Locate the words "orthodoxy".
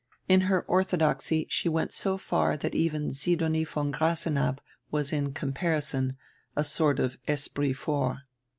0.63-1.45